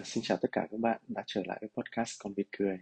[0.00, 2.78] Ờ, xin chào tất cả các bạn đã trở lại với podcast Con Vịt Cười.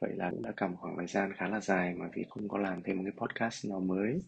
[0.00, 2.48] Vậy là cũng đã cả một khoảng thời gian khá là dài mà vì không
[2.48, 4.22] có làm thêm một cái podcast nào mới.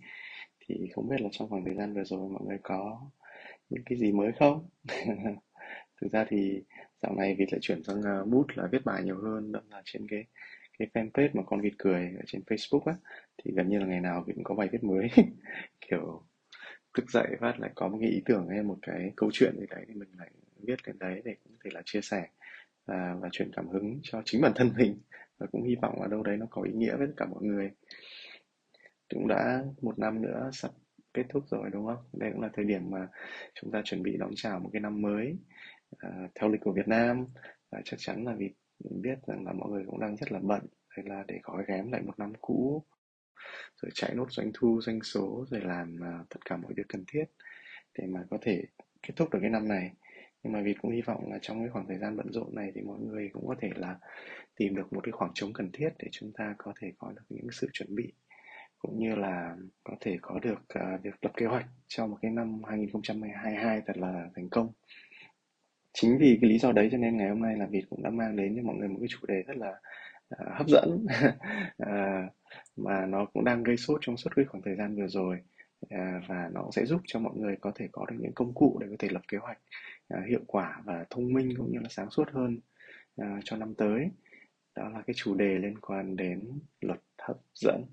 [0.61, 3.01] Thì không biết là trong khoảng thời gian vừa rồi mọi người có
[3.71, 4.69] những cái gì mới không?
[6.01, 6.63] Thực ra thì
[7.03, 9.83] dạo này Vịt lại chuyển sang ờ, bút là viết bài nhiều hơn, đó là
[9.85, 10.25] trên cái
[10.79, 12.95] cái fanpage mà Con Vịt Cười ở trên Facebook á.
[13.45, 15.09] Thì gần như là ngày nào Vịt cũng có bài viết mới.
[15.81, 16.23] kiểu
[16.95, 19.67] thức dậy phát lại có một cái ý tưởng hay một cái câu chuyện gì
[19.71, 20.31] đấy thì mình lại
[20.67, 22.27] viết lên đấy để cũng thể là chia sẻ
[22.87, 24.99] và, và truyền cảm hứng cho chính bản thân mình.
[25.39, 27.43] Và cũng hy vọng là đâu đấy nó có ý nghĩa với tất cả mọi
[27.43, 27.71] người.
[29.09, 30.71] Cũng đã một năm nữa sắp
[31.15, 32.05] kết thúc rồi đúng không?
[32.12, 33.09] Đây cũng là thời điểm mà
[33.55, 35.37] chúng ta chuẩn bị đón chào một cái năm mới
[35.98, 37.27] à, theo lịch của Việt Nam.
[37.70, 38.51] Và chắc chắn là vì
[38.84, 41.65] mình biết rằng là mọi người cũng đang rất là bận hay là để gói
[41.69, 42.84] ghém lại một năm cũ
[43.83, 47.05] rồi chạy nốt doanh thu doanh số rồi làm uh, tất cả mọi việc cần
[47.06, 47.25] thiết
[47.99, 48.65] để mà có thể
[49.03, 49.91] kết thúc được cái năm này
[50.43, 52.73] nhưng mà việt cũng hy vọng là trong cái khoảng thời gian bận rộn này
[52.75, 53.97] thì mọi người cũng có thể là
[54.57, 57.23] tìm được một cái khoảng trống cần thiết để chúng ta có thể có được
[57.29, 58.13] những sự chuẩn bị
[58.83, 62.19] cũng như là có thể có được à, uh, việc lập kế hoạch cho một
[62.23, 64.73] cái năm 2022 thật là thành công.
[65.93, 68.11] Chính vì cái lý do đấy cho nên ngày hôm nay là Việt cũng đã
[68.11, 69.71] mang đến cho mọi người một cái chủ đề rất là
[70.35, 71.07] uh, hấp dẫn.
[71.83, 72.33] Uh,
[72.77, 75.39] mà nó cũng đang gây sốt trong suốt cái khoảng thời gian vừa rồi.
[75.89, 78.78] À, và nó sẽ giúp cho mọi người có thể có được những công cụ
[78.81, 79.59] để có thể lập kế hoạch
[80.09, 82.59] à, hiệu quả và thông minh cũng như là sáng suốt hơn
[83.17, 84.11] à, cho năm tới.
[84.77, 87.84] Đó là cái chủ đề liên quan đến luật hấp dẫn.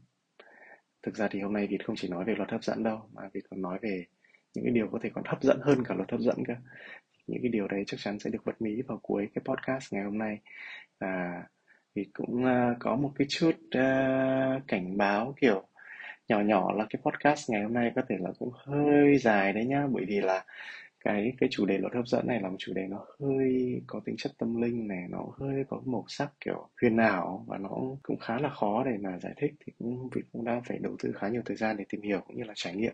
[1.03, 3.29] Thực ra thì hôm nay Việt không chỉ nói về luật hấp dẫn đâu mà
[3.33, 4.05] Việt còn nói về
[4.53, 6.53] những cái điều có thể còn hấp dẫn hơn cả luật hấp dẫn cơ.
[7.27, 10.03] Những cái điều đấy chắc chắn sẽ được bật mí vào cuối cái podcast ngày
[10.03, 10.39] hôm nay.
[10.99, 11.43] Và
[11.95, 15.67] Việt cũng uh, có một cái chút uh, cảnh báo kiểu
[16.27, 19.65] nhỏ nhỏ là cái podcast ngày hôm nay có thể là cũng hơi dài đấy
[19.65, 20.43] nhá bởi vì là
[20.99, 23.99] cái cái chủ đề luật hấp dẫn này là một chủ đề nó hơi có
[24.05, 27.69] tính chất tâm linh này nó hơi có màu sắc kiểu huyền ảo và nó
[28.03, 30.95] cũng khá là khó để mà giải thích thì cũng vì cũng đang phải đầu
[31.03, 32.93] tư khá nhiều thời gian để tìm hiểu cũng như là trải nghiệm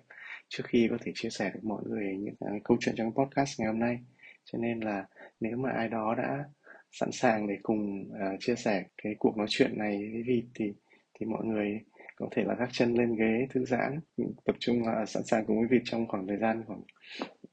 [0.50, 3.59] trước khi có thể chia sẻ với mọi người những cái câu chuyện trong podcast
[3.59, 4.00] ngày hôm nay.
[4.46, 5.06] Cho nên là
[5.40, 6.46] nếu mà ai đó đã
[6.91, 10.74] sẵn sàng để cùng uh, chia sẻ cái cuộc nói chuyện này với Vịt thì
[11.19, 11.80] thì mọi người
[12.16, 15.46] có thể là gác chân lên ghế thư giãn ừ, tập trung là sẵn sàng
[15.47, 16.81] cùng với Vịt trong khoảng thời gian khoảng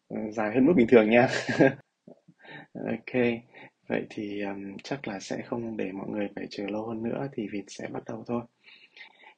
[0.09, 1.29] ừ, dài hơn mức bình thường nha.
[2.75, 3.15] Ok
[3.89, 7.29] vậy thì um, chắc là sẽ không để mọi người phải chờ lâu hơn nữa
[7.33, 8.43] thì Vịt sẽ bắt đầu thôi.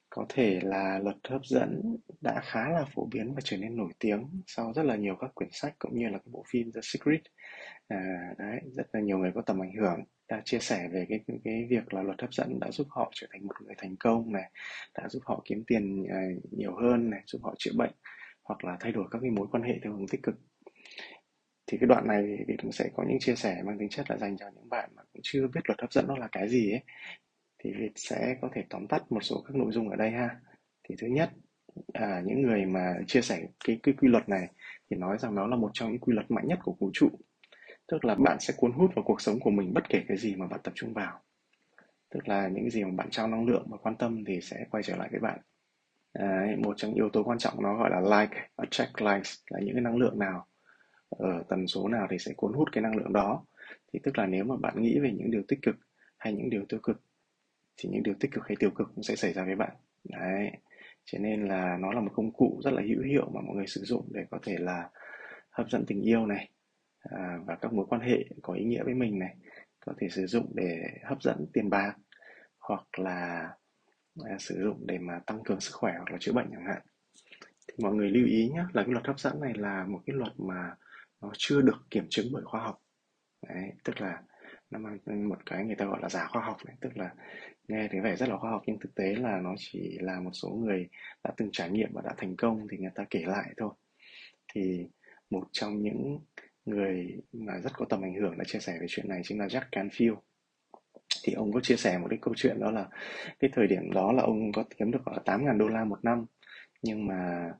[0.09, 3.91] Có thể là luật hấp dẫn đã khá là phổ biến và trở nên nổi
[3.99, 6.81] tiếng sau rất là nhiều các quyển sách cũng như là cái bộ phim The
[6.83, 7.21] Secret.
[7.87, 7.97] À,
[8.39, 9.99] đấy rất là nhiều người có tầm ảnh hưởng
[10.33, 13.27] đã chia sẻ về cái cái việc là luật hấp dẫn đã giúp họ trở
[13.31, 14.51] thành một người thành công này
[14.97, 16.21] đã giúp họ kiếm tiền à,
[16.51, 17.91] nhiều hơn này giúp họ chữa bệnh
[18.43, 20.35] hoặc là thay đổi các cái mối quan hệ theo hướng tích cực.
[21.67, 24.17] Thì cái đoạn này thì cũng sẽ có những chia sẻ mang tính chất là
[24.17, 26.71] dành cho những bạn mà cũng chưa biết luật hấp dẫn nó là cái gì
[26.71, 26.83] ấy.
[27.63, 30.29] Thì Việt sẽ có thể tóm tắt một số các nội dung ở đây ha.
[30.89, 31.29] Thì thứ nhất
[31.93, 34.47] à, những người mà chia sẻ cái, cái quy luật này
[34.89, 37.09] thì nói rằng nó là một trong những quy luật mạnh nhất của vũ trụ
[37.87, 40.35] tức là bạn sẽ cuốn hút vào cuộc sống của mình bất kể cái gì
[40.35, 41.19] mà bạn tập trung vào.
[42.09, 44.83] Tức là những gì mà bạn trao năng lượng và quan tâm thì sẽ quay
[44.83, 45.39] trở lại với bạn.
[46.13, 49.59] Đấy, một trong những yếu tố quan trọng nó gọi là like attract likes là
[49.59, 50.45] những cái năng lượng nào
[51.09, 53.45] ở tần số nào thì sẽ cuốn hút cái năng lượng đó.
[53.93, 55.75] Thì tức là nếu mà bạn nghĩ về những điều tích cực
[56.17, 57.01] hay những điều tiêu cực
[57.77, 59.71] thì những điều tích cực hay tiêu cực cũng sẽ xảy ra với bạn.
[60.03, 60.51] Đấy
[61.05, 63.67] cho nên là nó là một công cụ rất là hữu hiệu mà mọi người
[63.67, 64.89] sử dụng để có thể là
[65.49, 66.49] hấp dẫn tình yêu này
[67.03, 69.35] à, và các mối quan hệ có ý nghĩa với mình này
[69.79, 71.93] có thể sử dụng để hấp dẫn tiền bạc
[72.59, 73.49] hoặc là
[74.23, 76.81] à, sử dụng để mà tăng cường sức khỏe hoặc là chữa bệnh chẳng hạn.
[77.67, 80.15] Thì mọi người lưu ý nhé là cái luật hấp dẫn này là một cái
[80.15, 80.75] luật mà
[81.21, 82.81] nó chưa được kiểm chứng bởi khoa học.
[83.47, 84.21] Đấy, tức là
[84.71, 87.13] nó mang một cái người ta gọi là giả khoa học đấy tức là
[87.67, 90.31] nghe thì vẻ rất là khoa học nhưng thực tế là nó chỉ là một
[90.33, 90.89] số người
[91.23, 93.69] đã từng trải nghiệm và đã thành công thì người ta kể lại thôi.
[94.53, 94.87] Thì
[95.29, 96.19] một trong những
[96.65, 99.47] người mà rất có tầm ảnh hưởng đã chia sẻ về chuyện này chính là
[99.47, 100.15] Jack Canfield.
[101.23, 102.87] Thì ông có chia sẻ một cái câu chuyện đó là
[103.39, 106.25] cái thời điểm đó là ông có kiếm được khoảng 8.000 đô la một năm
[106.81, 107.51] nhưng mà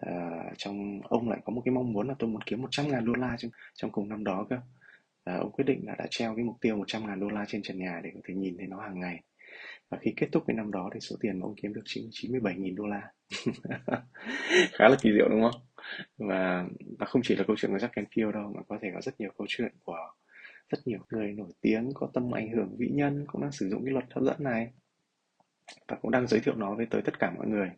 [0.00, 3.12] uh, trong ông lại có một cái mong muốn là tôi muốn kiếm 100.000 đô
[3.12, 4.56] la trong trong cùng năm đó cơ.
[4.56, 7.78] Uh, ông quyết định là đã treo cái mục tiêu 100.000 đô la trên trần
[7.78, 9.22] nhà để có thể nhìn thấy nó hàng ngày.
[9.90, 12.10] Và khi kết thúc cái năm đó thì số tiền mà ông kiếm được chính
[12.10, 13.02] 97.000 đô la.
[14.72, 15.60] Khá là kỳ diệu đúng không?
[16.18, 16.66] Và
[16.98, 19.20] và không chỉ là câu chuyện của Jack Canfield đâu, mà có thể có rất
[19.20, 19.98] nhiều câu chuyện của
[20.68, 23.84] rất nhiều người nổi tiếng, có tâm ảnh hưởng vĩ nhân, cũng đang sử dụng
[23.84, 24.70] cái luật hấp dẫn này.
[25.88, 27.70] Và cũng đang giới thiệu nó với tới tất cả mọi người.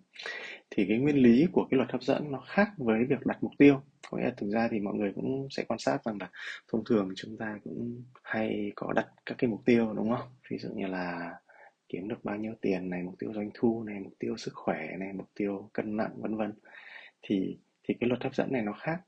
[0.70, 3.52] Thì cái nguyên lý của cái luật hấp dẫn nó khác với việc đặt mục
[3.58, 3.82] tiêu.
[4.10, 6.30] Có nghĩa là thực ra thì mọi người cũng sẽ quan sát rằng là
[6.72, 10.28] thông thường chúng ta cũng hay có đặt các cái mục tiêu, đúng không?
[10.50, 11.34] Ví dụ như là
[11.88, 14.96] kiếm được bao nhiêu tiền này, mục tiêu doanh thu này, mục tiêu sức khỏe
[14.98, 16.52] này, mục tiêu cân nặng, vân vân.
[17.22, 17.58] Thì
[17.88, 19.00] thì cái luật hấp dẫn này nó khác.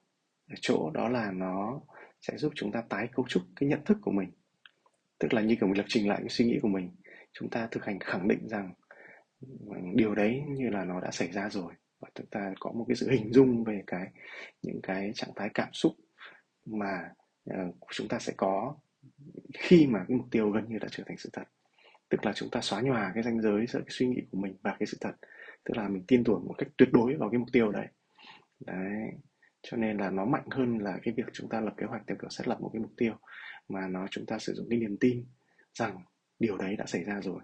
[0.51, 1.81] Ở chỗ đó là nó
[2.21, 4.31] sẽ giúp chúng ta tái cấu trúc cái nhận thức của mình.
[5.19, 6.91] Tức là như kiểu mình lập trình lại cái suy nghĩ của mình
[7.33, 8.73] chúng ta thực hành khẳng định rằng
[9.41, 9.49] ừ,
[9.95, 11.73] điều đấy như là nó đã xảy ra rồi.
[12.01, 14.09] Và chúng ta có một cái sự hình dung về cái
[14.63, 15.93] những cái trạng thái cảm xúc
[16.67, 17.11] mà
[17.51, 18.77] uh, chúng ta sẽ có
[19.55, 21.45] khi mà cái mục tiêu gần như đã trở thành sự thật.
[22.09, 24.57] Tức là chúng ta xóa nhòa cái ranh giới giữa cái suy nghĩ của mình
[24.63, 25.13] và cái sự thật.
[25.65, 27.87] Tức là mình tin tưởng một cách tuyệt đối vào cái mục tiêu đấy
[28.66, 29.10] đấy.
[29.62, 32.16] Cho nên là nó mạnh hơn là cái việc chúng ta lập kế hoạch theo
[32.20, 33.14] kiểu xét lập một cái mục tiêu
[33.69, 35.26] mà nó chúng ta sử dụng cái niềm tin
[35.75, 35.99] rằng
[36.38, 37.40] điều đấy đã xảy ra rồi.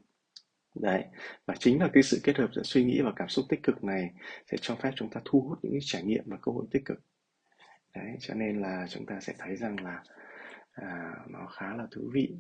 [0.75, 1.05] Đấy.
[1.47, 3.85] Và chính là cái sự kết hợp giữa suy nghĩ và cảm xúc tích cực
[3.85, 4.11] này
[4.51, 6.99] sẽ cho phép chúng ta thu hút những trải nghiệm và cơ hội tích cực.
[7.95, 10.03] Đấy cho nên là chúng ta sẽ thấy rằng là
[10.73, 12.37] à, nó khá là thú vị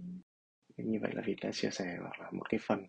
[0.76, 1.84] như vậy là Việt đã chia sẻ
[2.20, 2.86] là một cái phần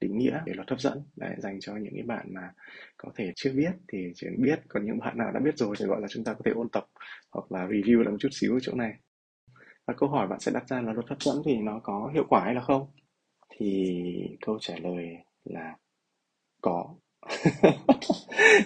[0.00, 1.02] định nghĩa về luật hấp dẫn.
[1.16, 2.52] Để dành cho những cái bạn mà
[2.96, 4.60] có thể chưa biết thì chỉ biết.
[4.68, 6.68] Còn những bạn nào đã biết rồi thì gọi là chúng ta có thể ôn
[6.68, 6.86] tập
[7.30, 8.92] hoặc là review lại một chút xíu ở chỗ này.
[9.86, 12.24] Và câu hỏi bạn sẽ đặt ra là luật hấp dẫn thì nó có hiệu
[12.28, 12.86] quả hay là không?
[13.58, 14.02] Thì
[14.46, 15.06] câu trả lời
[15.44, 15.76] là
[16.62, 16.94] có.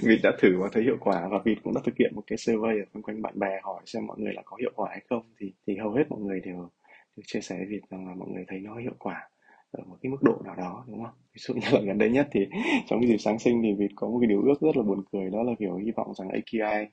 [0.02, 2.38] Vịt đã thử và thấy hiệu quả và Vịt cũng đã thực hiện một cái
[2.38, 5.22] survey ở quanh bạn bè hỏi xem mọi người là có hiệu quả hay không.
[5.38, 6.70] Thì thì hầu hết mọi người đều
[7.16, 9.28] được chia sẻ với rằng là mọi người thấy nó hiệu quả
[9.70, 11.14] ở một cái mức độ nào đó, đúng không?
[11.34, 12.40] Ví dụ như là gần đây nhất thì
[12.86, 15.04] trong cái dịp sáng sinh thì việt có một cái điều ước rất là buồn
[15.12, 16.86] cười, đó là kiểu hy vọng rằng AQI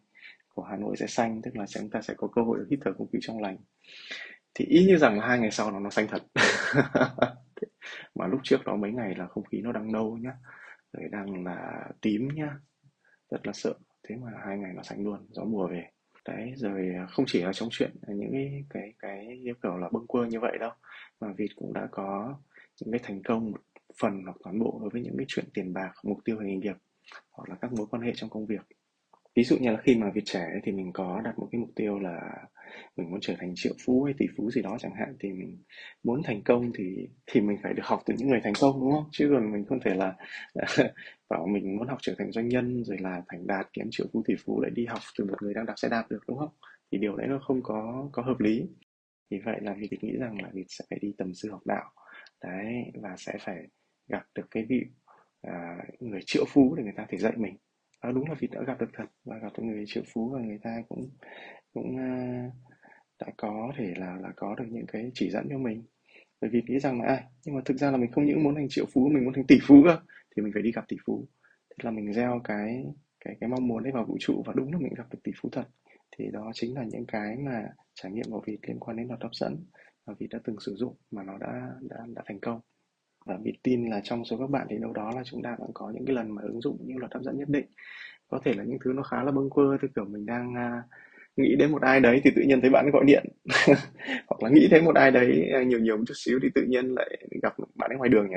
[0.56, 2.80] của Hà Nội sẽ xanh, tức là chúng ta sẽ có cơ hội được hít
[2.86, 3.57] thở không khí trong lành.
[4.56, 6.24] Thì ý như rằng là hai ngày sau nó nó xanh thật.
[8.15, 10.33] Mà lúc trước đó mấy ngày là không khí nó đang nâu nhá,
[10.94, 12.56] rồi đang là tím nhá.
[13.31, 13.74] Rất là sợ.
[14.04, 15.83] Thế mà hai ngày nó xanh luôn, gió mùa về
[16.27, 19.77] đấy, rồi à, không chỉ là trong chuyện à, những cái cái cái yêu cầu
[19.77, 20.71] là bâng quơ như vậy đâu,
[21.21, 22.38] mà vịt cũng đã có
[22.81, 23.60] những cái thành công một
[24.01, 26.75] phần hoặc toàn bộ đối với những cái chuyện tiền bạc, mục tiêu nghề nghiệp,
[27.31, 28.62] hoặc là các mối quan hệ trong công việc.
[29.36, 31.69] Ví dụ như là khi mà Việt trẻ thì mình có đặt một cái mục
[31.75, 32.19] tiêu là
[32.98, 35.63] mình muốn trở thành triệu phú hay tỷ phú gì đó chẳng hạn, thì mình
[36.04, 38.92] muốn thành công thì thì mình phải được học từ những người thành công, đúng
[38.92, 39.10] không?
[39.12, 40.15] Chứ còn mình không thể là
[41.29, 44.23] bảo mình muốn học trở thành doanh nhân rồi là thành đạt kiếm triệu phú
[44.27, 46.51] tỷ phú lại đi học từ một người đang đạp xe đạp được đúng không?
[46.91, 48.65] Thì điều đấy nó không có có hợp lý.
[49.29, 51.91] Vì vậy là Việt nghĩ rằng là Việt sẽ phải đi tầm sư học đạo.
[52.43, 53.67] Đấy và sẽ phải
[54.07, 54.85] gặp được cái vị
[55.41, 57.57] à, người triệu phú để người ta thể dạy mình.
[57.99, 60.39] À, đúng là Việt đã gặp được thật và gặp được người triệu phú và
[60.39, 61.09] người ta cũng
[61.73, 62.51] cũng à,
[63.19, 65.83] đã có thể là là có được những cái chỉ dẫn cho mình.
[66.41, 68.55] Bởi vì nghĩ rằng là à, nhưng mà thực ra là mình không những muốn
[68.55, 69.99] thành triệu phú mình muốn thành tỷ phú cơ
[70.39, 71.27] thì mình phải đi gặp tỷ phú.
[71.69, 72.86] Thế là mình gieo cái
[73.25, 75.31] cái cái mong muốn đấy vào vũ trụ và đúng là mình gặp được tỷ
[75.41, 75.68] phú thật.
[76.18, 79.21] Thì đó chính là những cái mà trải nghiệm của vịt liên quan đến luật
[79.21, 79.65] hấp dẫn
[80.06, 82.59] mà vịt đã từng sử dụng mà nó đã đã đã thành công.
[83.25, 85.71] Và vịt tin là trong số các bạn thì đâu đó là chúng ta cũng
[85.74, 87.65] có những cái lần mà ứng dụng những luật hấp dẫn nhất định.
[88.27, 90.86] Có thể là những thứ nó khá là bâng quơ theo kiểu mình đang uh,
[91.37, 93.25] nghĩ đến một ai đấy thì tự nhiên thấy bạn gọi điện.
[94.27, 96.61] Hoặc là nghĩ thấy một ai đấy à, nhiều nhiều một chút xíu thì tự
[96.67, 97.09] nhiên lại
[97.43, 98.35] gặp bạn ấy ngoài đường nhỉ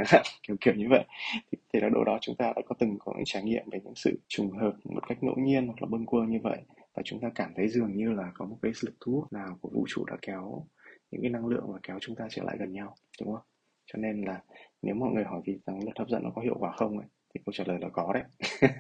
[0.49, 1.05] kiểu kiểu như vậy.
[1.53, 3.81] Thì, thì là độ đó chúng ta đã có từng có những trải nghiệm về
[3.85, 6.59] những sự trùng hợp một cách ngẫu nhiên hoặc là bâng quơ như vậy.
[6.95, 9.59] Và chúng ta cảm thấy dường như là có một cái lực thu hút nào
[9.61, 10.67] của vũ trụ đã kéo
[11.11, 13.43] những cái năng lượng và kéo chúng ta trở lại gần nhau đúng không?
[13.87, 14.41] Cho nên là
[14.83, 17.07] nếu mọi người hỏi vì rằng luật hấp dẫn nó có hiệu quả không ấy,
[17.35, 18.23] thì câu trả lời là có đấy.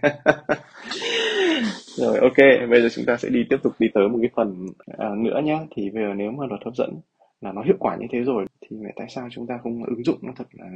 [1.97, 2.37] Rồi ok
[2.71, 4.67] bây giờ chúng ta sẽ đi tiếp tục đi tới một cái phần
[4.99, 7.01] à, nữa nhé thì bây giờ nếu mà luật hấp dẫn
[7.41, 10.19] là nó hiệu quả như thế rồi thì tại sao chúng ta không ứng dụng
[10.23, 10.67] nó thật là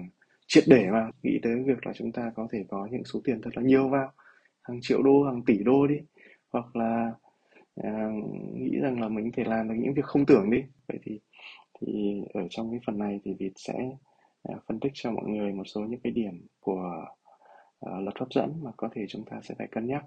[0.47, 3.41] triệt để mà nghĩ tới việc là chúng ta có thể có những số tiền
[3.43, 4.13] thật là nhiều vào
[4.63, 5.97] hàng triệu đô hàng tỷ đô đi.
[6.53, 7.13] Hoặc là
[7.77, 8.11] à,
[8.55, 10.63] nghĩ rằng là mình có thể làm được những việc không tưởng đi.
[10.89, 11.21] Vậy thì
[11.81, 13.75] thì ở trong cái phần này thì Việt sẽ
[14.43, 17.05] à, phân tích cho mọi người một số những cái điểm của
[17.87, 20.05] Ờ, uh, luật hấp dẫn mà có thể chúng ta sẽ phải cân nhắc.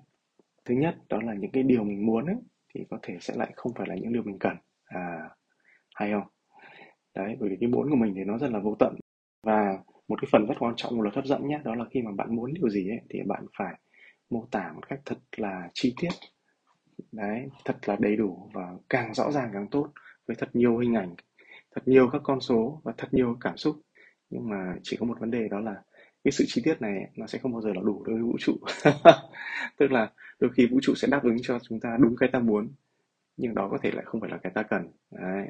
[0.66, 2.36] Thứ nhất đó là những cái điều mình muốn ấy,
[2.74, 4.58] thì có thể sẽ lại không phải là những điều mình cần.
[4.86, 5.30] À
[5.96, 6.28] hay không?
[7.16, 8.96] Đấy bởi vì cái muốn của mình thì nó rất là vô tận.
[9.44, 12.02] Và một cái phần rất quan trọng của luật hấp dẫn nhé đó là khi
[12.02, 13.76] mà bạn muốn điều gì ấy, thì bạn phải
[14.30, 16.10] mô tả một cách thật là chi tiết.
[17.12, 19.92] Đấy thật là đầy đủ và càng rõ ràng càng tốt
[20.28, 21.16] với thật nhiều hình ảnh
[21.76, 23.76] thật nhiều các con số và thật nhiều cảm xúc.
[24.30, 25.76] Nhưng mà chỉ có một vấn đề đó là
[26.24, 28.38] cái sự chi tiết này nó sẽ không bao giờ là đủ đối với vũ
[28.40, 28.58] trụ.
[29.78, 32.40] Tức là đôi khi vũ trụ sẽ đáp ứng cho chúng ta đúng cái ta
[32.40, 32.74] muốn
[33.38, 34.88] nhưng đó có thể lại không phải là cái ta cần.
[35.12, 35.48] Đấy.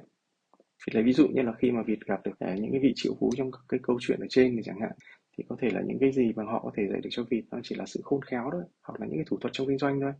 [0.57, 3.13] Thì lấy ví dụ như là khi mà vịt gặp được những cái vị triệu
[3.19, 4.91] phú trong cái câu chuyện ở trên thì chẳng hạn
[5.37, 7.43] thì có thể là những cái gì mà họ có thể dạy được cho vịt,
[7.51, 9.77] nó chỉ là sự khôn khéo thôi hoặc là những cái thủ thuật trong kinh
[9.77, 10.13] doanh thôi.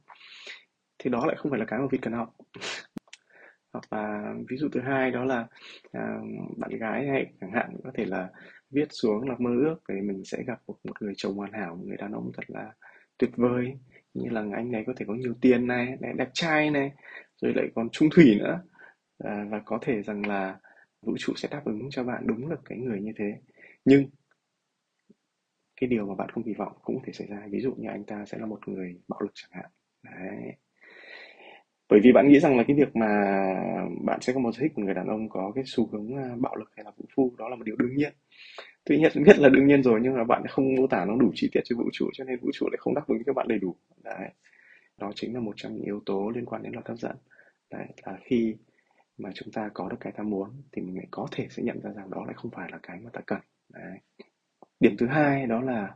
[1.00, 2.36] Thì đó lại không phải là cái mà vịt cần học.
[3.74, 5.48] Hoặc là ví dụ thứ hai đó là
[5.92, 6.18] à,
[6.58, 8.30] bạn gái hay chẳng hạn có thể là
[8.72, 11.76] viết xuống là mơ ước về mình sẽ gặp một, một người chồng hoàn hảo
[11.76, 12.74] một người đàn ông thật là
[13.18, 13.74] tuyệt vời.
[14.14, 16.92] Như là anh này có thể có nhiều tiền này đẹp, đẹp trai này
[17.42, 18.62] rồi lại còn trung thủy nữa.
[19.20, 20.60] À, và có thể rằng là
[21.02, 23.34] vũ trụ sẽ đáp ứng cho bạn đúng được cái người như thế.
[23.86, 24.10] Nhưng
[25.82, 27.48] cái điều mà bạn không kỳ vọng cũng có thể xảy ra.
[27.52, 29.70] Ví dụ như anh ta sẽ là một người bạo lực chẳng hạn.
[30.04, 30.54] Đấy
[31.90, 33.08] bởi vì bạn nghĩ rằng là cái việc mà
[34.06, 36.56] bạn sẽ có một thích một người đàn ông có cái xu hướng à, bạo
[36.56, 38.14] lực hay là vũ phu đó là một điều đương nhiên.
[38.86, 41.32] Tuy nhiên biết là đương nhiên rồi nhưng mà bạn không mô tả nó đủ
[41.36, 43.48] chi tiết cho vũ trụ cho nên vũ trụ lại không đáp ứng cho bạn
[43.48, 43.76] đầy đủ.
[44.04, 44.30] Đấy.
[44.98, 47.16] Đó chính là một trong những yếu tố liên quan đến luật hấp dẫn.
[47.72, 48.56] Đấy là khi
[49.18, 51.82] mà chúng ta có được cái ta muốn thì mình lại có thể sẽ nhận
[51.82, 53.40] ra rằng đó lại không phải là cái mà ta cần.
[53.74, 54.00] Đấy.
[54.80, 55.96] điểm thứ hai đó là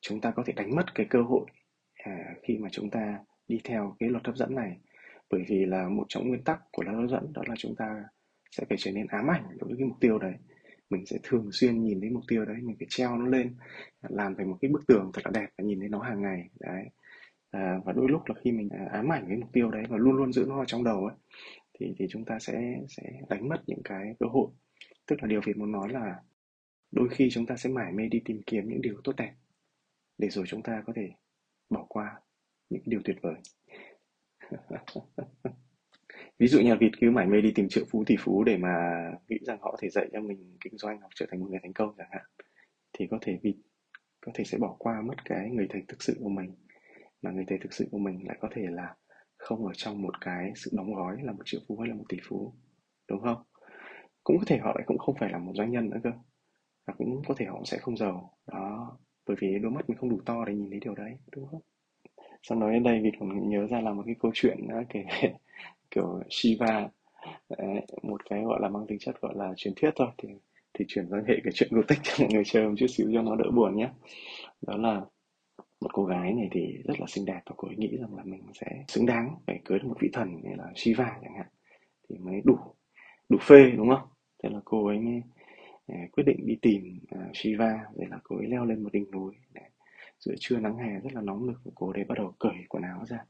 [0.00, 1.46] chúng ta có thể đánh mất cái cơ hội
[1.94, 4.76] à, khi mà chúng ta đi theo cái luật hấp dẫn này
[5.30, 8.04] bởi vì là một trong nguyên tắc của lan hấp dẫn đó là chúng ta
[8.50, 10.34] sẽ phải trở nên ám ảnh đối với cái mục tiêu đấy.
[10.90, 13.56] Mình sẽ thường xuyên nhìn thấy mục tiêu đấy mình phải treo nó lên
[14.08, 16.48] làm thành một cái bức tường thật là đẹp và nhìn thấy nó hàng ngày
[16.60, 16.84] đấy.
[17.50, 19.96] À, và đôi lúc là khi mình à, ám ảnh với mục tiêu đấy và
[19.96, 21.16] luôn luôn giữ nó ở trong đầu ấy
[21.80, 24.48] thì thì chúng ta sẽ sẽ đánh mất những cái cơ hội.
[25.06, 26.16] Tức là điều việt muốn nói là
[26.92, 29.34] đôi khi chúng ta sẽ mải mê đi tìm kiếm những điều tốt đẹp
[30.18, 31.10] để rồi chúng ta có thể
[31.70, 32.20] bỏ qua
[32.70, 33.34] những điều tuyệt vời.
[36.38, 38.70] ví dụ nhà Việt cứ mải mê đi tìm triệu phú, tỷ phú để mà
[39.28, 41.60] nghĩ rằng họ có thể dạy cho mình kinh doanh hoặc trở thành một người
[41.62, 42.24] thành công chẳng hạn,
[42.92, 43.56] thì có thể Việt
[44.26, 46.54] có thể sẽ bỏ qua mất cái người thầy thực sự của mình.
[47.22, 48.96] Mà người thầy thực sự của mình lại có thể là
[49.36, 52.04] không ở trong một cái sự đóng gói là một triệu phú hay là một
[52.08, 52.54] tỷ phú,
[53.08, 53.42] đúng không?
[54.24, 56.10] Cũng có thể họ lại cũng không phải là một doanh nhân nữa cơ.
[56.86, 58.34] Và cũng có thể họ sẽ không giàu.
[58.46, 61.46] Đó, bởi vì đôi mắt mình không đủ to để nhìn thấy điều đấy, đúng
[61.46, 61.62] không?
[62.42, 65.04] Sau nói đến đây vì còn nhớ ra là một cái câu chuyện đó, kể
[65.90, 66.88] kiểu Shiva
[67.48, 70.08] Đấy, một cái gọi là mang tính chất gọi là truyền thuyết thôi.
[70.18, 70.28] Thì
[70.74, 73.10] thì chuyển sang hệ cái chuyện cổ tích cho mọi người chơi một chút xíu
[73.14, 73.90] cho nó đỡ buồn nhé.
[74.62, 75.00] Đó là
[75.80, 78.22] một cô gái này thì rất là xinh đẹp và cô ấy nghĩ rằng là
[78.24, 81.46] mình sẽ xứng đáng phải cưới được một vị thần như là Shiva chẳng hạn.
[82.08, 82.58] Thì mới đủ
[83.28, 84.08] đủ phê đúng không?
[84.42, 85.22] Thế là cô ấy mới
[85.88, 89.10] ờ, quyết định đi tìm ờ, Shiva để là cô ấy leo lên một đỉnh
[89.10, 89.62] núi để
[90.20, 93.04] giữa trưa nắng hè rất là nóng lực cô đấy bắt đầu cởi quần áo
[93.06, 93.24] ra.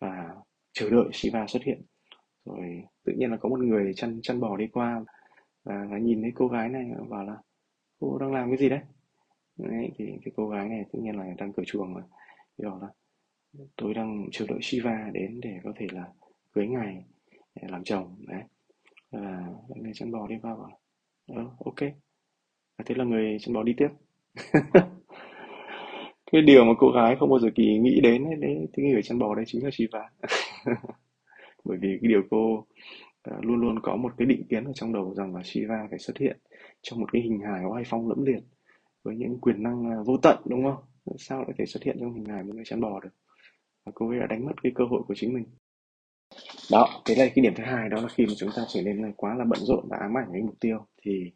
[0.00, 0.34] Và
[0.72, 1.82] chờ đợi Shiva xuất hiện.
[2.44, 5.04] Rồi tự nhiên là có một người chăn chăn bò đi qua
[5.64, 7.36] và, và nhìn thấy cô gái này và bảo là
[8.00, 8.80] cô đang làm cái gì đấy?
[9.56, 12.02] Đấy thì cái cô gái này tự nhiên là đang cởi chuồng mà.
[12.58, 12.88] Thì bảo là
[13.76, 16.08] tôi đang chờ đợi Shiva đến để có thể là
[16.52, 17.04] cưới ngài
[17.54, 18.16] để làm chồng.
[18.28, 18.42] Đấy.
[19.10, 20.80] Và người chăn bò đi qua bảo
[21.26, 21.80] ờ ok.
[22.78, 23.88] Và thế là người chăn bò đi tiếp.
[26.32, 29.02] cái điều mà cô gái không bao giờ kỳ nghĩ đến ấy, đấy thì người
[29.02, 30.08] chăn bò đấy chính là Shiva
[31.64, 32.66] bởi vì cái điều cô
[33.30, 35.98] uh, luôn luôn có một cái định kiến ở trong đầu rằng là Shiva phải
[35.98, 36.38] xuất hiện
[36.82, 38.40] trong một cái hình hài oai phong lẫm liệt
[39.02, 40.84] với những quyền năng uh, vô tận đúng không?
[41.18, 43.10] Sao lại thể xuất hiện trong hình hài một người chăn bò được?
[43.86, 45.44] Và cô ấy đã đánh mất cái cơ hội của chính mình.
[46.70, 49.02] Đó thế là cái điểm thứ hai đó là khi mà chúng ta trở nên
[49.02, 51.32] ờ, quá là bận rộn và ám ảnh với mục tiêu thì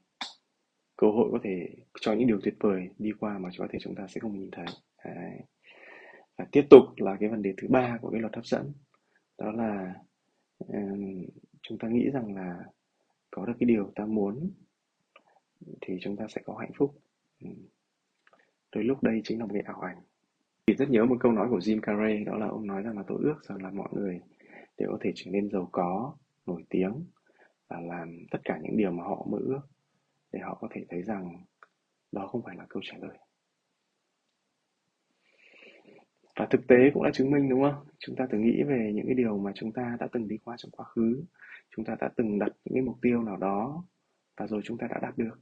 [0.96, 1.68] cơ hội có thể
[2.00, 4.50] cho những điều tuyệt vời đi qua mà có thể chúng ta sẽ không nhìn
[4.50, 4.66] thấy.
[5.04, 5.40] Đấy.
[6.36, 8.72] và tiếp tục là cái vấn đề thứ ba của cái luật hấp dẫn.
[9.38, 9.94] Đó là
[10.58, 11.24] um,
[11.62, 12.64] chúng ta nghĩ rằng là
[13.30, 14.50] có được cái điều ta muốn
[15.80, 16.94] thì chúng ta sẽ có hạnh phúc.
[18.72, 19.96] Đôi lúc đây chính là một cái ảo ảnh.
[20.66, 23.04] Thì rất nhớ một câu nói của Jim Carrey đó là ông nói rằng là
[23.06, 24.20] tôi ước rằng là mọi người
[24.78, 27.04] đều có thể trở nên giàu có nổi tiếng
[27.68, 29.60] và làm tất cả những điều mà họ mơ ước
[30.34, 31.44] để họ có thể thấy rằng
[32.12, 33.18] đó không phải là câu trả lời.
[36.36, 37.86] Và thực tế cũng đã chứng minh đúng không?
[37.98, 40.56] Chúng ta từng nghĩ về những cái điều mà chúng ta đã từng đi qua
[40.58, 41.24] trong quá khứ
[41.76, 43.84] chúng ta đã từng đặt những cái mục tiêu nào đó
[44.36, 45.38] và rồi chúng ta đã đạt được.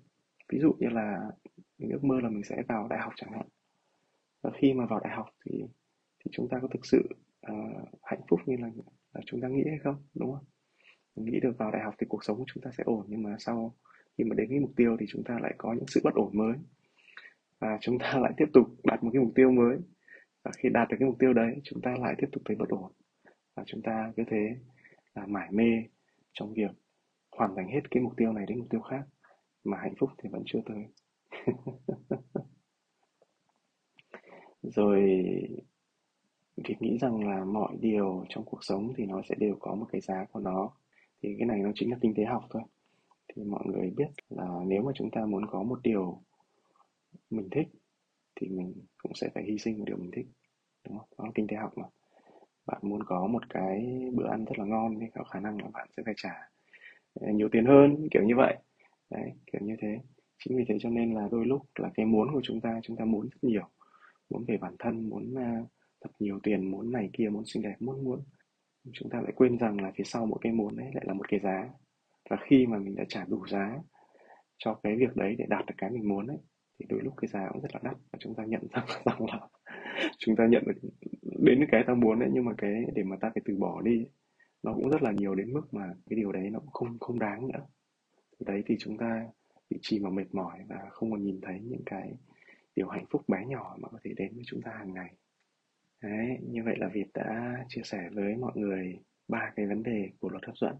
[0.49, 1.31] Ví dụ như là
[1.79, 3.47] mình ước mơ là mình sẽ vào đại học chẳng hạn.
[4.43, 5.65] Và khi mà vào đại học thì
[6.25, 7.09] thì chúng ta có thực sự
[7.53, 8.69] uh, hạnh phúc như là,
[9.13, 9.97] là chúng ta nghĩ hay không?
[10.15, 10.45] Đúng không?
[11.17, 13.23] Mình nghĩ được vào đại học thì cuộc sống của chúng ta sẽ ổn nhưng
[13.23, 13.75] mà sau
[14.19, 16.31] khi mà đến cái mục tiêu thì chúng ta lại có những sự bất ổn
[16.33, 16.54] mới.
[17.59, 19.78] Và chúng ta lại tiếp tục đặt một cái mục tiêu mới.
[20.42, 22.69] Và khi đạt được cái mục tiêu đấy, chúng ta lại tiếp tục thấy bất
[22.69, 22.92] ổn.
[23.54, 24.57] Và chúng ta cứ thế
[25.14, 25.71] là mải mê
[26.33, 26.71] trong việc
[27.37, 29.02] hoàn thành hết cái mục tiêu này đến mục tiêu khác.
[29.64, 30.85] Mà hạnh phúc thì vẫn chưa tới.
[34.62, 35.00] Rồi,
[36.57, 39.87] việc nghĩ rằng là mọi điều trong cuộc sống thì nó sẽ đều có một
[39.92, 40.71] cái giá của nó.
[41.23, 42.62] Thì cái này nó chính là kinh tế học thôi
[43.35, 46.23] thì mọi người biết là nếu mà chúng ta muốn có một điều
[47.31, 47.69] mình thích
[48.41, 50.27] thì mình cũng sẽ phải hy sinh một điều mình thích
[50.85, 51.09] đúng không?
[51.19, 51.85] Đó là kinh tế học mà.
[52.67, 55.69] Bạn muốn có một cái bữa ăn rất là ngon thì có khả năng là
[55.73, 56.35] bạn sẽ phải trả
[57.15, 58.57] ờ, nhiều tiền hơn kiểu như vậy.
[59.11, 59.99] Đấy kiểu như thế.
[60.45, 62.97] Chính vì thế cho nên là đôi lúc là cái muốn của chúng ta chúng
[62.97, 63.69] ta muốn rất nhiều.
[64.31, 65.69] Muốn về bản thân muốn ờ, uh,
[66.01, 68.23] thật nhiều tiền muốn này kia muốn xinh đẹp muốn muốn.
[68.93, 71.29] Chúng ta lại quên rằng là phía sau mỗi cái muốn đấy lại là một
[71.29, 71.69] cái giá
[72.31, 73.79] và khi mà mình đã trả đủ giá
[74.59, 76.38] cho cái việc đấy để đạt được cái mình muốn ấy,
[76.79, 77.97] thì đôi lúc cái giá cũng rất là đắt.
[78.12, 79.49] Và chúng ta nhận ra rằng là
[80.19, 80.88] chúng ta nhận được
[81.38, 84.07] đến cái ta muốn đấy nhưng mà cái để mà ta phải từ bỏ đi
[84.62, 87.19] nó cũng rất là nhiều đến mức mà cái điều đấy nó cũng không không
[87.19, 87.67] đáng nữa.
[88.38, 89.26] Từ đấy thì chúng ta
[89.71, 92.14] bị chìm vào mệt mỏi và không còn nhìn thấy những cái
[92.76, 95.14] điều hạnh phúc bé nhỏ mà có thể đến với chúng ta hàng ngày.
[96.02, 98.99] Đấy, như vậy là Việt đã chia sẻ với mọi người
[99.29, 100.76] ba cái vấn đề của luật hấp dẫn.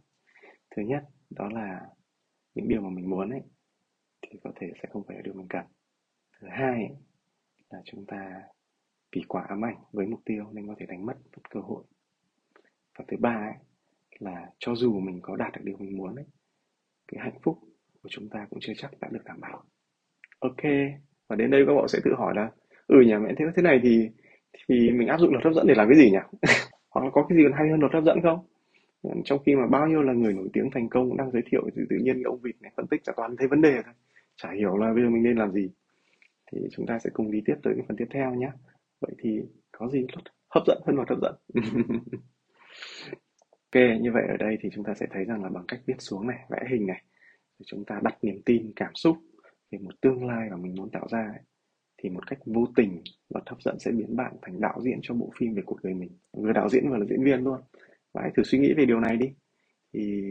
[0.77, 1.81] Thứ nhất đó là
[2.55, 3.43] những điều mà mình muốn ấy
[4.23, 5.65] thì có thể sẽ không phải là điều mình cần.
[6.41, 6.91] Thứ hai
[7.71, 8.43] là chúng ta
[9.13, 11.85] vì quá ám ảnh với mục tiêu nên có thể đánh mất một cơ hội.
[12.99, 13.65] Và thứ ba ấy,
[14.19, 16.27] là cho dù mình có đạt được điều mình muốn ấy,
[17.09, 17.59] cái hạnh phúc
[18.03, 19.65] của chúng ta cũng chưa chắc đã được đảm bảo.
[20.39, 20.63] Ok
[21.29, 22.51] và đến đây các bạn sẽ tự hỏi là
[22.87, 24.09] ừ nhà mẹ thế thế này thì
[24.69, 26.19] thì mình áp dụng luật hấp dẫn để làm cái gì nhỉ?
[26.91, 28.47] Hoặc là có cái gì còn hay hơn luật hấp dẫn không?
[29.25, 31.83] Trong khi mà bao nhiêu là người nổi tiếng thành công đang giới thiệu thì
[31.91, 33.95] tự nhiên ông vịt này phân tích cả toàn thấy vấn đề thôi.
[34.37, 35.71] Chả hiểu là bây giờ mình nên làm gì.
[36.53, 38.51] Thì chúng ta sẽ cùng đi tiếp tới cái phần tiếp theo nhé
[39.01, 39.43] vậy thì
[39.73, 40.07] có gì
[40.49, 41.35] hấp dẫn hơn luật hấp dẫn?
[43.75, 45.95] Ok như vậy ở đây thì chúng ta sẽ thấy rằng là bằng cách viết
[45.99, 47.03] xuống này vẽ hình này
[47.59, 49.17] thì chúng ta đặt niềm tin cảm xúc
[49.71, 51.43] về một tương lai mà mình muốn tạo ra ấy,
[51.99, 53.03] thì một cách vô tình
[53.35, 55.95] luật hấp dẫn sẽ biến bạn thành đạo diễn cho bộ phim về cuộc đời
[55.95, 56.11] mình.
[56.33, 57.61] Vừa đạo diễn vừa là diễn viên luôn
[58.13, 59.35] và hãy thử suy nghĩ về điều này đi.
[59.93, 60.23] Thì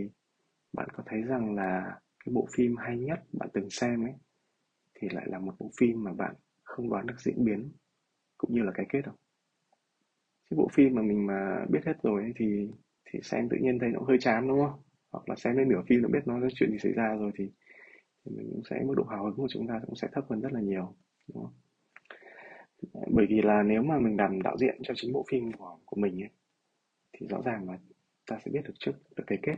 [0.74, 4.14] bạn có thấy rằng là cái bộ phim hay nhất bạn từng xem ấy
[5.00, 7.72] thì lại là một bộ phim mà bạn không đoán được diễn biến
[8.38, 9.16] cũng như là cái kết đâu
[10.50, 12.70] cái bộ phim mà mình mà biết hết rồi ấy, thì
[13.06, 14.80] thì xem tự nhiên thấy nó hơi chán đúng không?
[15.12, 17.50] Hoặc là xem đến nửa phim nó biết nó chuyện gì xảy ra rồi thì,
[18.26, 20.42] thì mình cũng sẽ mức độ hào hứng của chúng ta cũng sẽ thấp hơn
[20.42, 20.96] rất là nhiều
[21.34, 21.54] đúng không?
[23.12, 26.02] bởi vì là nếu mà mình làm đạo diễn cho chính bộ phim của của
[26.02, 26.30] mình ấy
[27.14, 27.78] thì rõ ràng là
[28.28, 29.58] ta sẽ biết được trước được cái kết.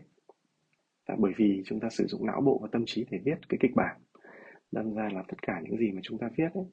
[1.08, 3.58] Là bởi vì chúng ta sử dụng não bộ và tâm trí để viết cái
[3.62, 4.02] kịch bản
[4.72, 6.66] đâm ra là tất cả những gì mà chúng ta viết ấy,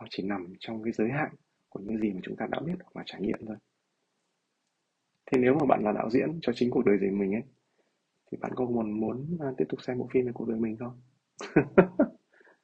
[0.00, 1.30] nó chỉ nằm trong cái giới hạn
[1.68, 3.56] của những gì mà chúng ta đã biết hoặc là trải nghiệm thôi.
[5.26, 7.42] Thế nếu mà bạn là đạo diễn cho chính cuộc đời của mình ấy
[8.32, 10.76] thì bạn có muốn muốn à, tiếp tục xem bộ phim về cuộc đời mình
[10.76, 11.00] không?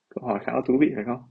[0.09, 1.23] Câu hỏi khá là thú vị phải không?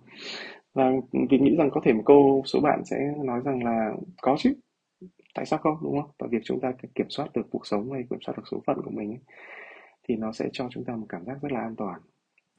[0.74, 0.92] Và
[1.30, 4.54] vì nghĩ rằng có thể một câu số bạn sẽ nói rằng là có chứ
[5.34, 6.12] tại sao không đúng không?
[6.20, 8.78] Và việc chúng ta kiểm soát được cuộc sống hay kiểm soát được số phận
[8.86, 9.20] của mình ấy,
[10.04, 12.02] thì nó sẽ cho chúng ta một cảm giác rất là an toàn.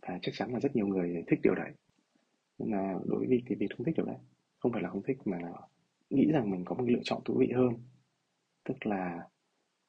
[0.02, 1.70] Và chắc chắn là rất nhiều người thích điều đấy.
[2.58, 4.16] Nhưng mà đối với thì vì không thích điều đấy
[4.58, 5.52] không phải là không thích mà là
[6.10, 7.72] nghĩ rằng mình có một lựa chọn thú vị hơn.
[8.64, 9.28] Tức là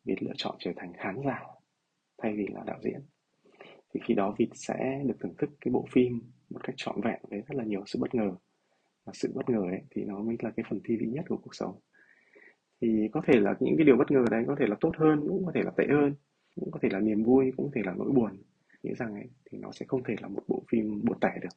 [0.04, 1.44] việc lựa chọn trở thành khán giả
[2.18, 3.00] thay vì là đạo diễn.
[3.94, 7.20] Thì khi đó vịt sẽ được thưởng thức cái bộ phim một cách trọn vẹn
[7.30, 8.32] với rất là nhiều sự bất ngờ.
[9.06, 11.38] Và sự bất ngờ ấy thì nó mới là cái phần thi vị nhất của
[11.38, 11.80] cuộc sống
[12.82, 15.20] thì có thể là những cái điều bất ngờ đấy có thể là tốt hơn
[15.28, 16.16] cũng có thể là tệ hơn
[16.56, 18.32] cũng có thể là niềm vui cũng có thể là nỗi buồn.
[18.84, 21.50] Nghĩ rằng ấy thì nó sẽ không thể là một bộ phim buồn tẻ được.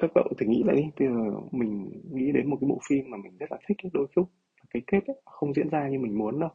[0.00, 3.10] Các cậu thử nghĩ lại đi bây giờ mình nghĩ đến một cái bộ phim
[3.10, 4.28] mà mình rất là thích đôi lúc
[4.70, 6.50] cái kết ấy, không diễn ra như mình muốn đâu.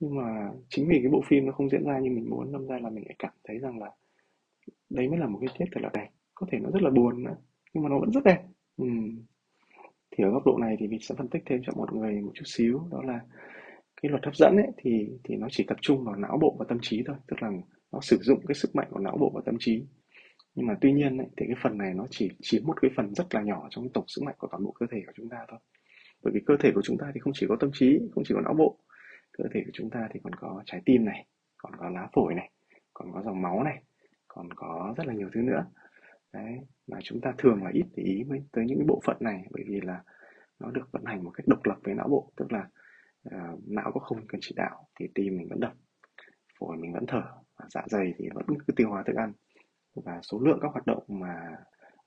[0.00, 2.66] Nhưng mà chính vì cái bộ phim nó không diễn ra như mình muốn đâm
[2.66, 3.90] ra là mình lại cảm thấy rằng là
[4.90, 6.08] đấy mới là một cái kết thật là đẹp.
[6.34, 7.36] Có thể nó rất là buồn nữa
[7.74, 8.42] nhưng mà nó vẫn rất đẹp.
[8.76, 8.86] Ừ
[10.18, 12.30] thì ở góc độ này thì mình sẽ phân tích thêm cho mọi người một
[12.34, 12.82] chút xíu.
[12.90, 13.20] Đó là
[14.02, 16.64] cái luật hấp dẫn ấy thì thì nó chỉ tập trung vào não bộ và
[16.68, 17.16] tâm trí thôi.
[17.26, 17.50] Tức là
[17.92, 19.84] nó sử dụng cái sức mạnh của não bộ và tâm trí.
[20.54, 23.14] Nhưng mà tuy nhiên ấy, thì cái phần này nó chỉ chiếm một cái phần
[23.14, 25.38] rất là nhỏ trong tổng sức mạnh của toàn bộ cơ thể của chúng ta
[25.48, 25.58] thôi.
[26.22, 28.34] Bởi vì cơ thể của chúng ta thì không chỉ có tâm trí không chỉ
[28.34, 28.78] có não bộ.
[29.32, 31.26] Cơ thể của chúng ta thì còn có trái tim này
[31.56, 32.50] còn có lá phổi này
[32.94, 33.82] còn có dòng máu này
[34.28, 35.64] còn có rất là nhiều thứ nữa
[36.32, 39.16] đấy mà chúng ta thường là ít để ý với tới những cái bộ phận
[39.20, 40.02] này bởi vì là
[40.58, 42.68] nó được vận hành một cách độc lập với não bộ tức là
[43.28, 45.72] uh, não có không cần chỉ đạo thì tim mình vẫn đập
[46.60, 47.22] phổi mình vẫn thở
[47.58, 49.32] và dạ dày thì vẫn cứ tiêu hóa thức ăn.
[49.94, 51.34] Và số lượng các hoạt động mà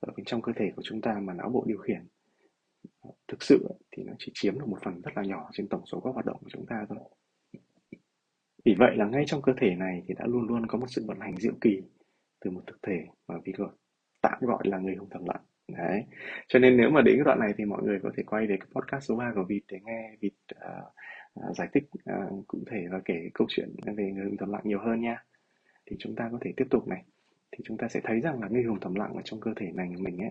[0.00, 2.06] ở bên trong cơ thể của chúng ta mà não bộ điều khiển
[3.00, 5.86] ờ, thực sự thì nó chỉ chiếm được một phần rất là nhỏ trên tổng
[5.86, 6.98] số các hoạt động của chúng ta thôi.
[8.64, 11.04] Vì vậy là ngay trong cơ thể này thì đã luôn luôn có một sự
[11.06, 11.80] vận hành diệu kỳ
[12.40, 13.70] từ một thực thể mà vi gọi
[14.22, 15.42] tạm gọi là người hùng thầm lặng.
[15.68, 16.04] Đấy.
[16.48, 18.56] Cho nên nếu mà đến cái đoạn này thì mọi người có thể quay về
[18.60, 20.84] cái podcast số 3 của vịt để nghe vịt uh,
[21.50, 24.62] uh, giải thích uh, cụ thể và kể câu chuyện về người hùng thầm lặng
[24.64, 25.24] nhiều hơn nha.
[25.86, 27.04] Thì chúng ta có thể tiếp tục này.
[27.52, 29.72] Thì chúng ta sẽ thấy rằng là người hùng thầm lặng ở trong cơ thể
[29.74, 30.30] này của mình ấy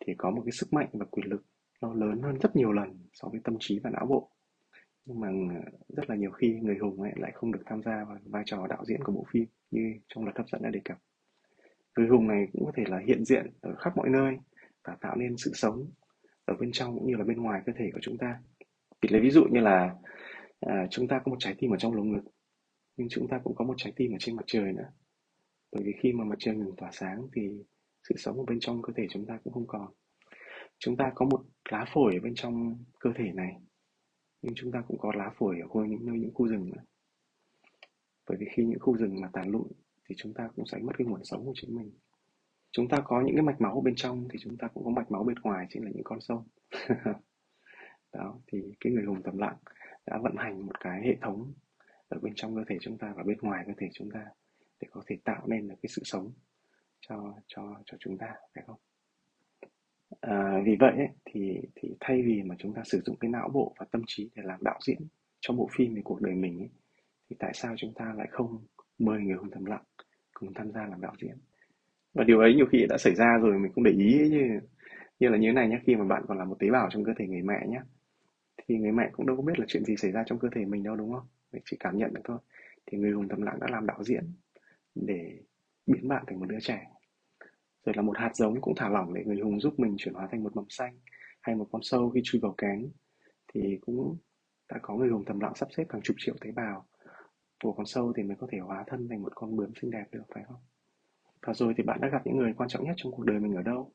[0.00, 1.44] thì có một cái sức mạnh và quyền lực
[1.80, 4.30] nó lớn hơn rất nhiều lần so với tâm trí và não bộ.
[5.04, 5.28] Nhưng mà
[5.88, 8.66] rất là nhiều khi người hùng ấy lại không được tham gia vào vai trò
[8.66, 10.98] đạo diễn của bộ phim như trong luật hấp dẫn đã đề cập
[11.96, 14.36] người hùng này cũng có thể là hiện diện ở khắp mọi nơi
[14.84, 15.90] và tạo nên sự sống
[16.44, 18.40] ở bên trong cũng như là bên ngoài cơ thể của chúng ta.
[19.02, 19.94] Thì lấy ví dụ như là
[20.60, 22.24] à, chúng ta có một trái tim ở trong lồng ngực
[22.96, 24.90] nhưng chúng ta cũng có một trái tim ở trên mặt trời nữa.
[25.72, 27.64] Bởi vì khi mà mặt trời ngừng tỏa sáng thì
[28.08, 29.86] sự sống ở bên trong cơ thể chúng ta cũng không còn.
[30.78, 33.52] Chúng ta có một lá phổi ở bên trong cơ thể này
[34.42, 36.82] nhưng chúng ta cũng có lá phổi ở những nơi những khu rừng nữa.
[38.28, 39.68] Bởi vì khi những khu rừng mà tàn lụi
[40.08, 41.90] thì chúng ta cũng sẽ mất cái nguồn sống của chính mình.
[42.70, 45.10] Chúng ta có những cái mạch máu bên trong thì chúng ta cũng có mạch
[45.10, 46.44] máu bên ngoài chính là những con sông.
[48.12, 49.56] Đó thì cái người hùng tầm lặng
[50.06, 51.52] đã vận hành một cái hệ thống
[52.08, 54.26] ở bên trong cơ thể chúng ta và bên ngoài cơ thể chúng ta
[54.80, 56.32] để có thể tạo nên được cái sự sống
[57.00, 58.76] cho cho cho chúng ta phải không?
[60.20, 63.48] À, vì vậy ấy, thì thì thay vì mà chúng ta sử dụng cái não
[63.54, 64.98] bộ và tâm trí để làm đạo diễn
[65.40, 66.70] cho bộ phim về cuộc đời mình ấy,
[67.30, 68.66] thì tại sao chúng ta lại không
[68.98, 69.84] mời người hùng thầm lặng
[70.34, 71.36] cùng tham gia làm đạo diễn.
[72.14, 74.60] Và điều ấy nhiều khi đã xảy ra rồi mình không để ý ấy, như
[75.18, 77.04] như là như thế này nhé khi mà bạn còn là một tế bào trong
[77.04, 77.80] cơ thể người mẹ nhé
[78.68, 80.64] thì người mẹ cũng đâu có biết là chuyện gì xảy ra trong cơ thể
[80.64, 81.26] mình đâu đúng không?
[81.52, 82.38] Mình chỉ cảm nhận được thôi.
[82.86, 84.24] Thì người hùng thầm lặng đã làm đạo diễn
[84.94, 85.38] để
[85.86, 86.86] biến bạn thành một đứa trẻ.
[87.86, 90.28] Rồi là một hạt giống cũng thả lỏng để người hùng giúp mình chuyển hóa
[90.30, 90.98] thành một mầm xanh
[91.40, 92.88] hay một con sâu khi chui vào cánh.
[93.54, 94.16] Thì cũng
[94.72, 96.86] đã có người hùng thầm lặng sắp xếp hàng chục triệu tế bào
[97.62, 100.04] của con sâu thì mới có thể hóa thân thành một con bướm xinh đẹp
[100.12, 100.60] được, phải không?
[101.42, 103.54] Và rồi thì bạn đã gặp những người quan trọng nhất trong cuộc đời mình
[103.54, 103.92] ở đâu?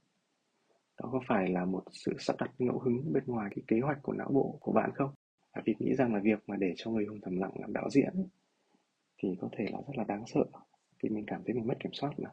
[1.02, 4.00] Đó có phải là một sự sắp đặt ngẫu hứng bên ngoài cái kế hoạch
[4.04, 5.12] của não bộ của bạn không?
[5.56, 7.90] Và vì nghĩ rằng là việc mà để cho người hùng thầm lặng làm đạo
[7.90, 8.14] diễn
[9.18, 10.46] thì có thể là rất là đáng sợ.
[11.04, 12.30] Vì mình cảm thấy mình mất kiểm soát mà.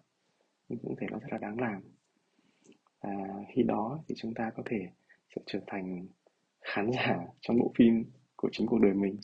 [0.69, 1.83] Nhưng cũng thể nó rất là đáng làm.
[3.01, 3.11] Và
[3.55, 4.88] khi đó thì chúng ta có thể
[5.37, 6.07] sẽ trở thành
[6.61, 8.05] khán giả trong bộ phim
[8.37, 9.16] của chính cuộc đời mình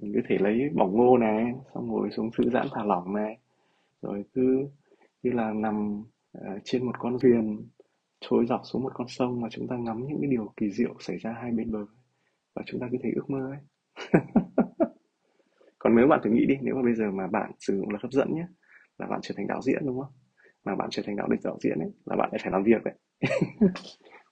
[0.00, 3.38] mình có thể lấy bỏng ngô này xong ngồi xuống thư giãn thả lỏng này.
[4.02, 4.68] Rồi cứ
[5.22, 6.04] như là nằm
[6.38, 7.68] uh, trên một con thuyền
[8.20, 10.94] trôi dọc xuống một con sông mà chúng ta ngắm những cái điều kỳ diệu
[11.00, 11.86] xảy ra hai bên bờ.
[12.54, 13.58] Và chúng ta cứ thấy ước mơ ấy.
[15.78, 18.02] Còn nếu bạn thử nghĩ đi nếu mà bây giờ mà bạn sử dụng luật
[18.02, 18.46] hấp dẫn nhé
[18.98, 20.12] là bạn trở thành đạo diễn đúng không?
[20.64, 22.84] Mà bạn trở thành đạo đức đạo diễn ấy là bạn lại phải làm việc
[22.84, 22.94] đấy.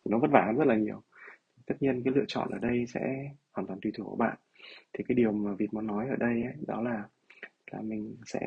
[0.05, 1.03] Nó vất vả rất là nhiều.
[1.67, 3.01] Tất nhiên cái lựa chọn ở đây sẽ
[3.53, 4.37] hoàn toàn tùy thuộc của bạn
[4.93, 7.03] thì cái điều mà Việt muốn nói ở đây ấy, đó là
[7.73, 8.41] là mình sẽ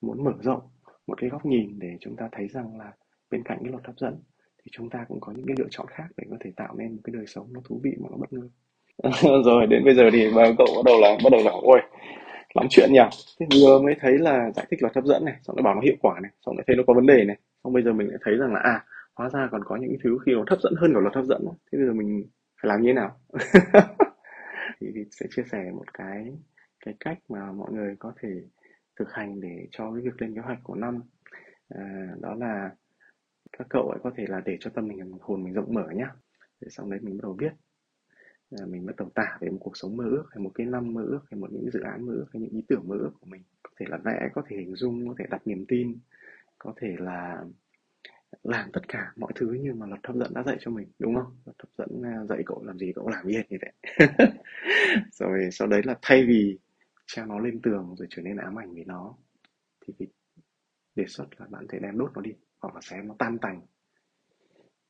[0.00, 0.60] muốn mở rộng
[1.06, 2.92] một cái góc nhìn để chúng ta thấy rằng là
[3.30, 4.22] bên cạnh cái luật hấp dẫn
[4.64, 6.92] thì chúng ta cũng có những cái lựa chọn khác để có thể tạo nên
[6.92, 8.48] một cái đời sống nó thú vị mà nó bất ngờ.
[9.44, 11.80] Rồi đến bây giờ thì cậu bắt đầu là bắt đầu là ôi
[12.54, 13.00] lắm chuyện nhỉ?
[13.40, 15.80] Thế vừa mới thấy là giải thích luật hấp dẫn này xong lại bảo nó
[15.80, 18.08] hiệu quả này xong lại thấy nó có vấn đề này xong bây giờ mình
[18.08, 20.74] lại thấy rằng là à hóa ra còn có những thứ khi nó hấp dẫn
[20.76, 22.24] hơn cả luật hấp dẫn thế bây giờ mình
[22.62, 23.10] phải làm như thế nào
[24.80, 26.38] thì, sẽ chia sẻ một cái
[26.84, 28.28] cái cách mà mọi người có thể
[28.96, 31.00] thực hành để cho cái việc lên kế hoạch của năm.
[31.68, 32.70] À, đó là
[33.58, 36.10] các cậu ấy có thể là để cho tâm mình hồn mình rộng mở nhá.
[36.60, 37.52] Để xong đấy mình bắt đầu viết.
[38.50, 40.94] À, mình bắt đầu tả về một cuộc sống mơ ước hay một cái năm
[40.94, 43.12] mơ ước hay một những dự án mơ ước hay những ý tưởng mơ ước
[43.20, 43.42] của mình.
[43.62, 45.98] Có thể là vẽ có thể hình dung có thể đặt niềm tin
[46.58, 47.44] có thể là
[48.42, 51.14] làm tất cả mọi thứ như mà luật hấp dẫn đã dạy cho mình đúng
[51.14, 51.36] không?
[51.44, 53.72] Luật hấp dẫn à, dạy cậu làm gì cậu làm y như vậy.
[55.12, 56.58] Rồi sau đấy là thay vì
[57.06, 59.16] treo nó lên tường rồi trở nên ám ảnh vì nó
[59.86, 60.06] thì,
[60.94, 63.60] đề xuất là bạn thể đem đốt nó đi hoặc là xé nó tan tành.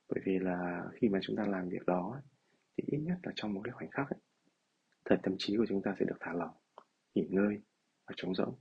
[0.09, 2.21] Bởi vì là khi mà chúng ta làm việc đó
[2.77, 4.21] thì ít nhất là trong một cái khoảnh khắc ấy,
[5.05, 6.55] thật tâm trí của chúng ta sẽ được thả lỏng
[7.15, 7.61] nghỉ ngơi
[8.07, 8.55] và trống rỗng.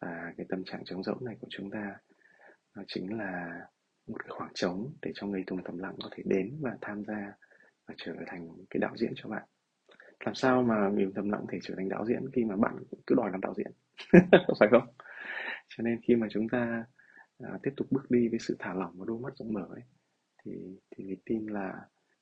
[0.00, 1.98] Và cái tâm trạng trống rỗng này của chúng ta
[2.78, 3.60] nó chính là
[4.06, 7.04] một cái khoảng trống để cho người thùng thầm lặng có thể đến và tham
[7.04, 7.32] gia
[7.86, 9.42] và trở thành cái đạo diễn cho bạn.
[10.24, 13.14] Làm sao mà người thầm lặng thể trở thành đạo diễn khi mà bạn cứ
[13.14, 13.72] đòi làm đạo diễn?
[14.60, 14.86] Phải không?
[15.68, 16.84] Cho nên khi mà chúng ta
[17.38, 19.82] à, tiếp tục bước đi với sự thả lỏng và đôi mắt rộng mở ấy
[20.44, 21.74] thì thì mình tin là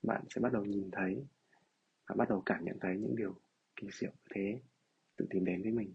[0.02, 1.26] bạn sẽ bắt đầu nhìn thấy
[2.08, 3.34] và bắt đầu cảm nhận thấy những điều
[3.76, 4.60] kỳ diệu như thế
[5.16, 5.94] tự tìm đến với mình.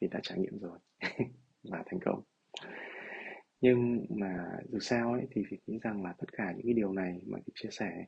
[0.00, 0.78] Vì đã trải nghiệm rồi
[1.62, 2.22] và thành công
[3.60, 6.92] nhưng mà dù sao ấy, thì vì nghĩ rằng là tất cả những cái điều
[6.92, 8.04] này mà cái chia sẻ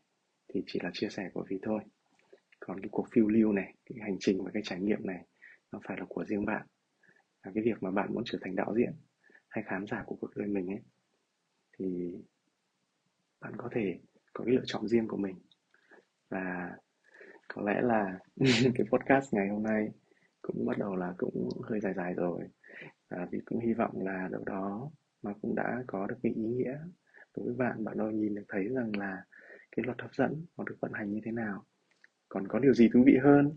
[0.48, 1.80] thì chỉ là chia sẻ của vì thôi.
[2.60, 5.26] Còn cái cuộc phiêu lưu này, cái hành trình và cái trải nghiệm này,
[5.72, 6.66] nó phải là của riêng bạn.
[7.44, 8.92] Và cái việc mà bạn muốn trở thành đạo diễn
[9.48, 10.80] hay khán giả của cuộc đời mình ấy,
[11.78, 12.14] thì
[13.40, 13.98] bạn có thể
[14.32, 15.36] có cái lựa chọn riêng của mình.
[16.28, 16.70] Và
[17.48, 18.18] có lẽ là
[18.74, 19.88] cái podcast ngày hôm nay
[20.42, 22.44] cũng bắt đầu là cũng hơi dài dài rồi.
[23.10, 24.90] Và vì cũng hy vọng là đâu đó
[25.22, 26.78] mà cũng đã có được cái ý nghĩa
[27.36, 27.84] đối với bạn.
[27.84, 29.24] Bạn đâu nhìn được thấy rằng là
[29.76, 31.64] cái luật hấp dẫn nó được vận hành như thế nào.
[32.28, 33.56] Còn có điều gì thú vị hơn?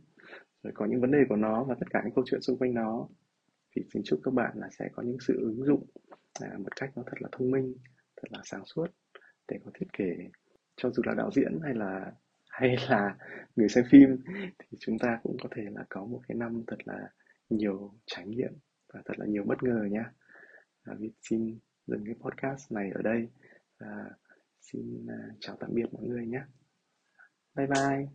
[0.64, 2.74] Rồi có những vấn đề của nó và tất cả những câu chuyện xung quanh
[2.74, 3.08] nó.
[3.76, 5.86] Thì xin chúc các bạn là sẽ có những sự ứng dụng
[6.42, 7.76] à, một cách nó thật là thông minh
[8.16, 8.88] thật là sáng suốt
[9.48, 10.30] để có thiết kế.
[10.76, 12.12] Cho dù là đạo diễn hay là
[12.54, 13.16] hay là
[13.56, 14.18] người xem phim
[14.60, 17.10] thì chúng ta cũng có thể là có một cái năm thật là
[17.50, 18.54] nhiều trải nghiệm
[18.94, 20.04] và thật là nhiều bất ngờ nhé
[20.84, 23.28] à, Việt xin dừng cái podcast này ở đây
[23.80, 24.10] và
[24.62, 26.42] xin à, chào tạm biệt mọi người nhé.
[27.56, 28.08] Bye bye.